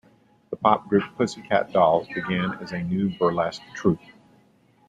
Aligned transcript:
The 0.49 0.55
pop 0.55 0.87
group 0.89 1.03
Pussycat 1.15 1.71
Dolls 1.73 2.07
began 2.07 2.55
as 2.55 2.71
a 2.71 2.79
New 2.81 3.11
Burlesque 3.19 3.61
troupe. 3.75 4.01